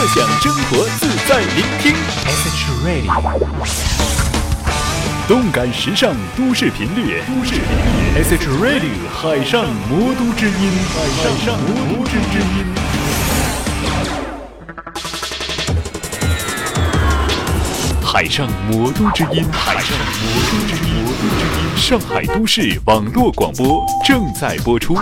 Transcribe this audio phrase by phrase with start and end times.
[0.00, 1.94] 乐享生活，自在聆听。
[2.24, 3.12] SH Radio。
[5.28, 7.66] 动感时尚都市频率，都市频率
[8.16, 11.04] ，S H Radio 海上魔都之音，海
[11.44, 12.64] 上魔都之音，
[18.02, 21.04] 海上魔都之音，海上魔都之音，
[21.76, 24.96] 上海都市网络广播正在播出。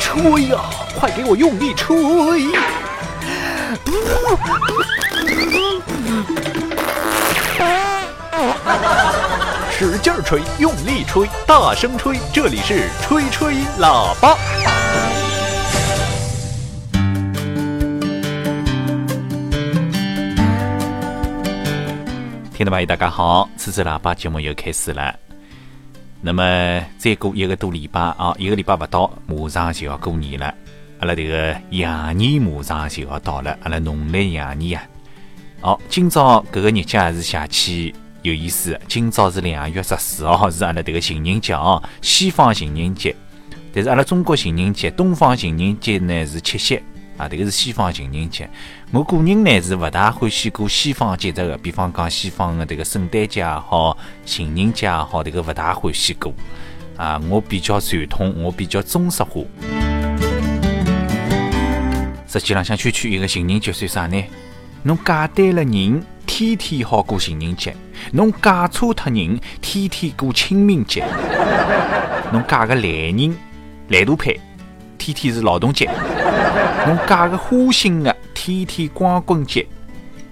[0.00, 0.58] 吹呀，
[1.04, 1.94] 快给我用力吹！
[9.70, 14.34] 使劲吹，用力吹，大声吹，这里是吹吹喇叭。
[22.54, 25.14] 听众朋友，大家好，此次喇叭节目又开始了。
[26.22, 30.54] 那么再过一个多礼拜啊，一个礼拜不到，马上就要过年了。
[31.04, 34.86] 阿拉迭个羊年马上就要到了，阿拉农历羊年啊。
[35.60, 37.94] 好，今朝搿个日节也是邪气。
[38.22, 43.14] 有意思，今朝是两月十四号，是阿拉迭个情人节哦，西方情人节。
[43.74, 46.80] 但是阿拉中国情人节、东方情人节呢是七夕
[47.18, 48.48] 啊，这个是西方情人节。
[48.90, 56.32] 我个人呢是勿大欢喜过西方节日的，比方讲西方的迭个圣诞节也好，情人节也好，这个勿大欢喜过
[56.96, 57.20] 啊。
[57.28, 59.42] 我比较传统，我比较中式化。
[62.40, 64.24] 实际浪想区区一个情人节算啥呢？
[64.82, 66.02] 侬嫁对了人。
[66.26, 67.76] 天天好过情人节，
[68.12, 71.04] 侬嫁错脱人，天天过清明节。
[72.32, 73.36] 侬嫁个懒人、
[73.88, 74.34] 懒惰派，
[74.98, 75.88] 天天是劳动节。
[76.86, 79.64] 侬嫁个花心的，天天光棍节。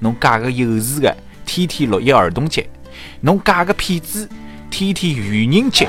[0.01, 2.69] 侬嫁个幼稚的，天天六一儿童节。
[3.21, 4.29] 侬嫁个骗子，
[4.71, 5.87] 天天愚人节，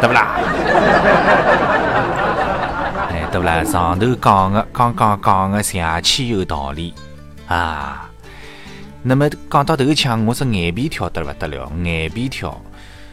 [0.00, 0.38] 对不啦？
[3.30, 3.62] 对不啦？
[3.62, 6.92] 上头讲的，刚刚讲的，下去有道理
[7.46, 8.10] 啊。
[9.04, 12.60] 那么讲到头腔，我是眼皮跳得不得了，眼皮跳。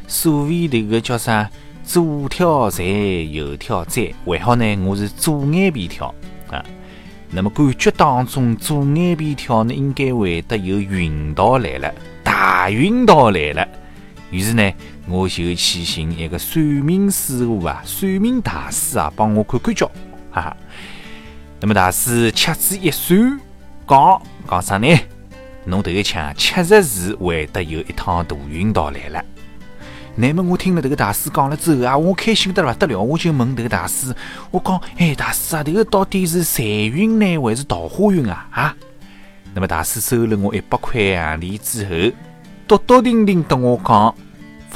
[0.07, 1.47] 所谓这个叫啥？
[1.83, 4.11] 左跳财，右跳再。
[4.25, 6.13] 还好呢，我是左眼皮跳
[6.49, 6.65] 啊。
[7.29, 13.67] 那么感觉当中，左眼皮跳呢，应该会得有运道来了，大运道来了。
[14.31, 14.73] 于是呢，
[15.07, 19.89] 我就去寻一个算命师傅啊，算命大师啊，帮我看看叫，
[20.41, 20.57] 哈。
[21.59, 23.39] 那么大师掐指一算，
[23.87, 24.97] 讲讲啥呢？
[25.65, 29.23] 侬头一枪确实是会得有一趟大运到来了。
[30.15, 34.15] 那么我听了这个大师讲了之后啊，我开心得不得了，我就问这个大师，
[34.49, 38.47] 我讲，哎，大师啊，这个到底是财运呢，还是桃花运啊？
[38.51, 38.75] 啊？
[39.53, 42.15] 那么大师收了我一百块洋钿之后，
[42.67, 44.15] 笃笃定定跟我讲，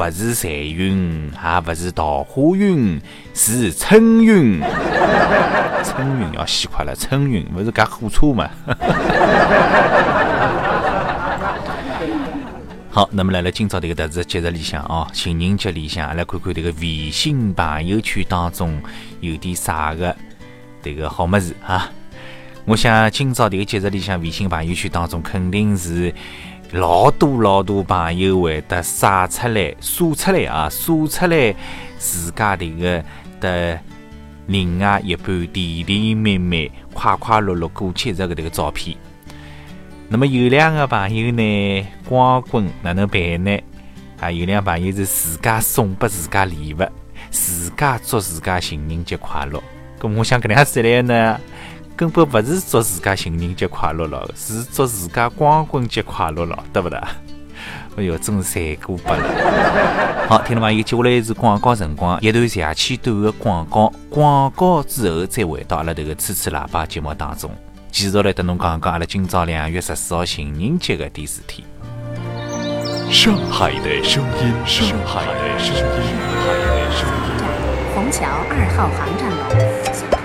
[0.02, 3.00] 不是财运，也不是桃花运，
[3.36, 4.60] 是春运。
[5.86, 8.50] 春运要死快了，春运不是赶火车嘛？
[12.90, 18.82] 好，那么来了今朝这个特殊节日里向哦，情人节里向，来看看这个微信朋友圈当中
[19.20, 20.16] 有点啥个
[20.82, 21.92] 这个好么子啊？
[22.66, 26.12] 我想今朝这个节日里向，微信朋友圈当中肯定是
[26.72, 31.54] 老多老多朋友会得晒出来、晒出来啊，晒出来
[31.98, 33.04] 自家这个
[33.42, 33.78] 的
[34.48, 38.96] 另外一半甜甜蜜蜜、快快乐乐过节日的这个照片。
[40.08, 43.60] 那么有两个朋友呢，光棍哪能办呢？
[44.22, 46.86] 啊，有两朋友是自家送拨自家礼物，
[47.30, 49.62] 自家祝自家情人节快乐。
[50.00, 51.40] 咁我想搿两说来呢，
[52.02, 56.98] 根本不是祝自家情人节快乐了，是祝自家光棍节快乐了，对不对？
[57.96, 59.20] 哎哟，真是残酷不了。
[60.28, 67.52] 好，听众朋友，接下来是广告辰光，一段下期短的广告，广告之后再回到阿拉这个吹吹喇叭节目当中。
[67.92, 71.64] 继续来跟侬讲讲阿拉今朝两月十四号情人节的第四天。
[73.12, 77.32] 上海的声音，上海的声音，上海的声音。
[77.94, 80.21] 虹桥二号航站楼。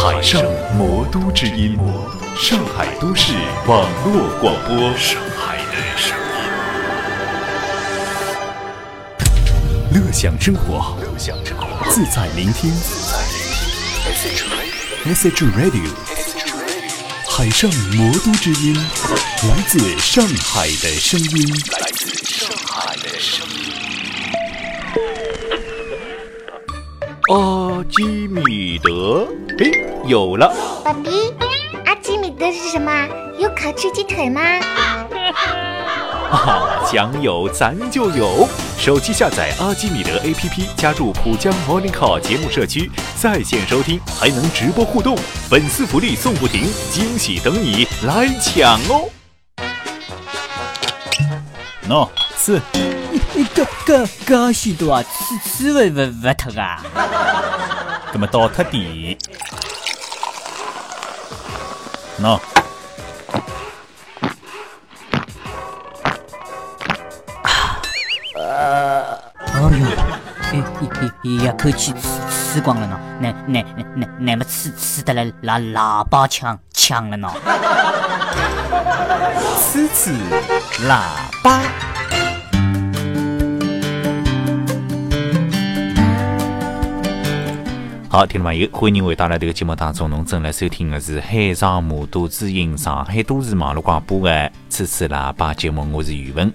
[0.00, 0.40] 海上
[0.76, 1.76] 魔都之音。
[2.36, 3.32] 上海都市
[3.66, 6.16] 网络广播，上海的声
[9.90, 10.00] 音。
[10.00, 12.72] 乐享生活，乐享生活，自在聆听。
[15.04, 15.90] Message Radio，
[17.28, 21.52] 海上魔都之音，来自上海的声音。
[27.28, 29.28] 阿基米德，
[29.58, 29.70] 哎，
[30.06, 30.50] 有了。
[30.82, 31.10] 爸比，
[31.84, 32.90] 阿基米德是什么？
[33.38, 34.40] 有烤翅鸡腿吗？
[36.30, 38.48] 哈哈，想有咱就有。
[38.78, 42.90] 手机下载阿基米德 APP，加入浦江 Morning Call 节目社区，
[43.20, 45.14] 在线收听，还能直播互动，
[45.50, 49.10] 粉丝福利送不停，惊喜等你来抢哦！
[51.86, 52.27] 喏，吃，
[53.34, 56.80] 你搿搿搿许多啊，吃吃勿勿勿脱啊！
[58.12, 59.18] 搿么倒脱点，
[62.22, 62.40] 喏。
[71.22, 72.08] 一一口气吃
[72.54, 73.62] 吃光了喏，那那
[73.94, 77.30] 那那么吃吃得来拿喇叭腔腔了喏，
[79.60, 80.12] 吃吃
[80.88, 81.02] 喇
[81.42, 81.60] 叭。
[88.10, 90.08] 好，听众朋友，欢迎回到了这个节目当中。
[90.08, 94.30] 侬正在收听的是海上摩都之音上海都市网络广播的
[94.70, 96.50] 《吃吃喇叭》节目，我是宇文。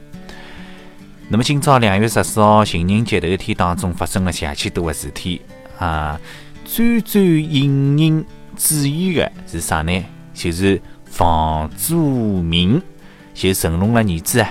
[1.30, 5.44] 那么今朝两月十四号情人节头一天当中发生了邪气多的事体
[5.78, 6.20] 啊！
[6.66, 8.26] 最最引人
[8.58, 10.04] 注意的是啥呢？
[10.34, 12.82] 就是房祖名
[13.36, 14.50] 就成龙了儿子啊。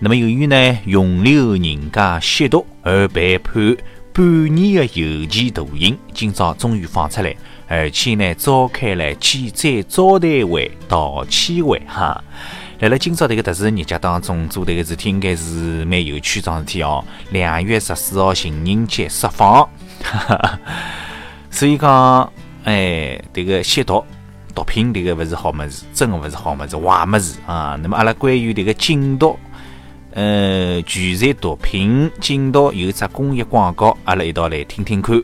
[0.00, 3.76] 那么由于呢容留人家吸毒而被判
[4.12, 7.34] 半年的有期徒刑，今朝终于放出来，
[7.68, 12.22] 而且呢召开了记者招待会、道歉会哈。
[12.80, 17.04] 辣辣今朝这个特殊日节当中做这个事体，应该是蛮有趣桩事体哦。
[17.30, 19.68] 两月十四号情人节释放，
[21.50, 22.32] 所以讲，
[22.64, 24.04] 哎，这个吸毒、
[24.54, 27.78] 毒品，这个勿是好么子，真的勿是好么子，坏么子啊。
[27.80, 29.38] 那么阿拉关于这个禁毒、
[30.12, 35.16] 呃，拒绝毒品进到有只公益广告，阿拉一道来听听看。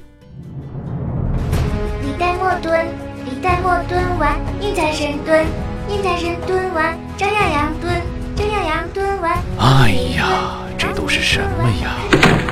[2.03, 2.87] 李代沫蹲，
[3.25, 5.45] 李代沫蹲完，宁财神蹲。
[5.89, 8.03] 宁财神蹲完，张亚洋蹲，
[8.35, 9.39] 张亚洋蹲完。
[9.59, 12.46] 哎呀，这都是什么呀？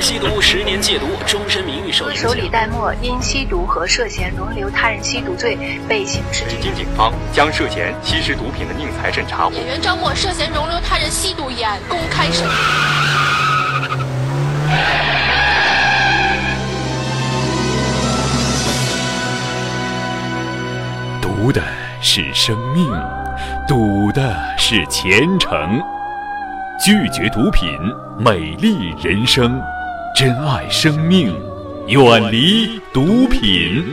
[0.00, 2.24] 吸毒，十年戒毒，终身名誉受影响。
[2.24, 5.56] 歌手李代沫因吸毒和涉嫌容留他人吸毒罪
[5.88, 9.52] 被刑事拘今警方将涉嫌吸食毒品的宁财神查获。
[9.52, 12.50] 演员张默涉嫌容留他人吸毒一案公开审理。
[21.20, 21.62] 毒的。
[22.02, 22.88] 是生命，
[23.66, 25.58] 赌的是前程。
[26.78, 27.68] 拒绝毒品，
[28.18, 29.60] 美丽人生，
[30.16, 31.30] 珍爱生命，
[31.88, 33.84] 远离毒品。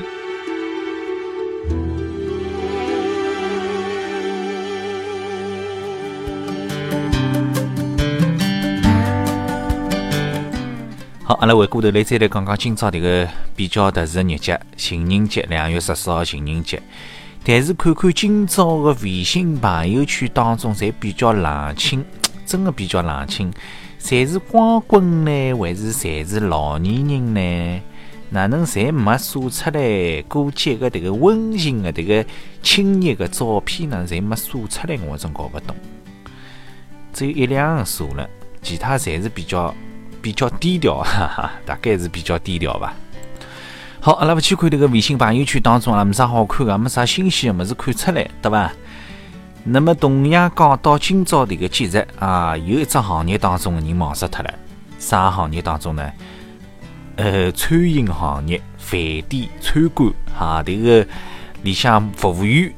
[11.25, 16.81] 好，阿拉回过头来再来讲讲今朝这个比较特殊的日节——情人节，两月十四号情人节。
[17.43, 22.05] 但是看看今朝的微信朋友圈当中，侪比较冷清，
[22.45, 23.51] 真的比较冷清。
[24.03, 27.81] 侪是光棍呢，还是侪是老年人呢？
[28.31, 32.25] 哪能侪没晒出来过节的这个温馨的这个
[32.61, 34.05] 亲热的照片呢？
[34.05, 35.73] 侪没晒出来，我真搞不懂。
[37.13, 38.29] 只有一两个晒了，
[38.61, 39.73] 其他侪是比较
[40.21, 42.93] 比较低调，哈哈，大概是比较低调吧。
[44.01, 48.69] 好，阿拉勿去看这个微信朋友圈当中啊，没啥好看的，没啥新鲜的物事看出来，对伐？
[49.63, 54.53] 那么同样讲到今朝这个节日啊，有一只行业当中的人忙死脱了，
[54.99, 56.11] 啥行业当中呢？
[57.15, 61.07] 呃，餐饮行业、饭店、餐馆哈，这个
[61.61, 62.73] 里向服务员、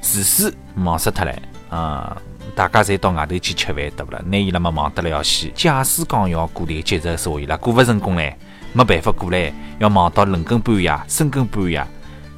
[0.00, 1.34] 厨师忙死脱了
[1.68, 2.16] 啊！
[2.54, 4.20] 大家侪到外头去吃饭，对不啦？
[4.26, 5.50] 拿伊拉么忙得了要死。
[5.54, 8.36] 假使讲要过这个节日，说伊拉过勿成功嘞。
[8.74, 11.84] 没办法过来，要忙到轮更半夜、深更半夜，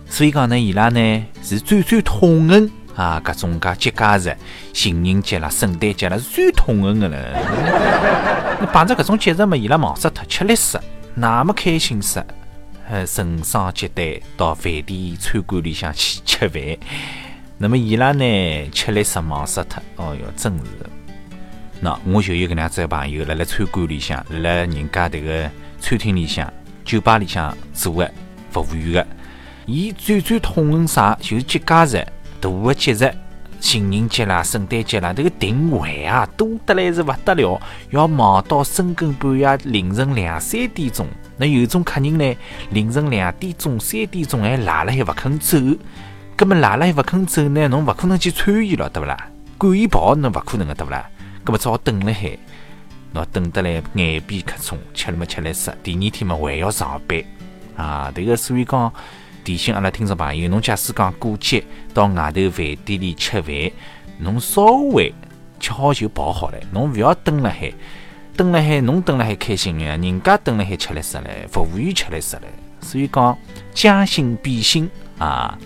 [0.06, 4.36] 所以讲呢，伊拉呢是最最痛恨啊，各种介节假日、
[4.72, 7.18] 情人节啦、圣诞节啦，是最痛恨的了。
[8.60, 10.80] 那碰着搿种节日嘛，伊拉忙死脱，吃力死，
[11.14, 12.24] 那么开心死，
[12.88, 16.62] 呃，成双结对到饭店、餐馆里向去吃饭，
[17.58, 20.64] 那么伊拉呢吃力死忙死脱，哦哟，真是。
[21.80, 25.50] 那我就有搿能样子个朋友，辣辣餐馆里向，辣辣人家迭个。
[25.82, 26.52] 餐厅里向、
[26.84, 28.12] 酒吧里向做的
[28.50, 29.06] 服务员的，
[29.64, 31.16] 伊最最痛恨啥？
[31.22, 32.06] 就是节假日、
[32.40, 33.14] 大的节日、
[33.60, 41.06] 情人节啦、圣诞节啦，这个订位啊多得来是不得了，要忙到深更半夜、凌晨两三点钟。
[41.36, 42.36] 那有种客人呢，
[42.70, 45.58] 凌晨两点钟、三点钟还赖了还不肯走，
[46.36, 47.68] 葛么赖了还不肯走呢？
[47.68, 49.28] 侬不可能去催伊了，对不啦？
[49.58, 51.08] 赶伊跑侬不可能的，对不啦？
[51.44, 52.36] 葛么只好等了海。
[53.12, 55.74] 喏，等得来眼皮磕冲，吃了么吃来死。
[55.82, 57.22] 第二天嘛还要上班
[57.76, 58.12] 啊！
[58.14, 58.92] 这个所以讲
[59.50, 63.52] 提醒阿拉听众朋友，侬假使讲过节到外头饭店里吃饭，
[64.18, 65.12] 侬稍微
[65.58, 67.72] 吃好就跑好了，侬勿要等了海。
[68.36, 72.42] 等了海，侬等了海开心呀，人家等了海吃力死嘞，服务员吃力死嘞。
[72.80, 73.36] 所以讲
[73.74, 74.88] 将心比心
[75.18, 75.58] 啊。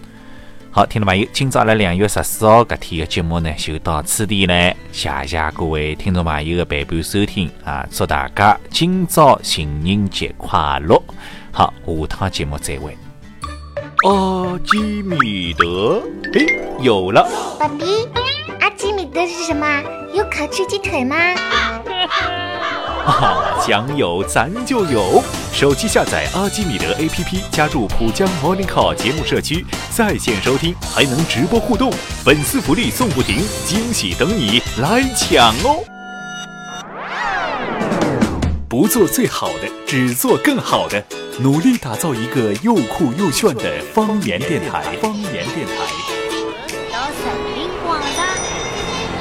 [0.70, 4.74] 好，听众朋友，今朝阿拉两月十四号搿天的节目呢，就到此地了。
[4.92, 7.86] 谢谢各位听众朋友的陪伴收听啊！
[7.90, 11.00] 祝大家今朝情人节快乐！
[11.52, 12.96] 好，下趟节目再会。
[14.04, 16.02] 阿基米德，
[16.34, 16.44] 哎，
[16.78, 17.26] 有了！
[17.58, 18.06] 爸比，
[18.61, 19.66] 阿基米德是什么？
[20.12, 21.16] 有烤翅鸡腿吗？
[23.06, 25.23] 哈啊，想有咱就有！
[25.54, 31.90] 手机下载阿基米德 APP，加入浦江 Morning Call 节目社区，在线收听，还能直播互动，
[32.23, 35.82] 粉丝福利送不停，惊喜等你来抢哦！
[38.76, 41.00] 不做最好的，只做更好的，
[41.38, 44.83] 努力打造一个又酷又炫的方言电台。
[45.00, 45.73] 方言电台。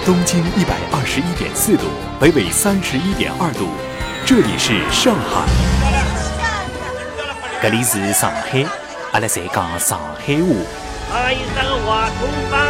[0.04, 1.84] 东经一百二十一点四度，
[2.20, 3.68] 北纬三十一点二度，
[4.26, 5.46] 这里是上海。
[7.62, 8.66] 这里是上海，
[9.12, 10.34] 阿拉在讲上海
[11.86, 12.10] 话。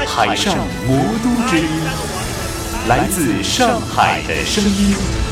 [0.05, 1.65] 海上魔都之音，
[2.89, 5.22] 来自上海的声音。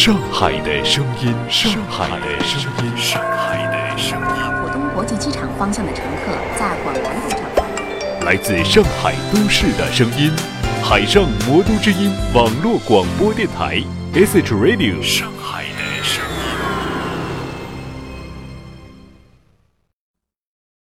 [0.00, 4.62] 上海的声音，上海的声音，上海的声音。
[4.62, 7.40] 浦东国际机场方向的乘客在广南路上。
[8.24, 10.30] 来自上海都市的声音，
[10.84, 12.12] 海上魔都之音。
[12.32, 13.82] 网络广播电台
[14.14, 15.02] ，SH Radio。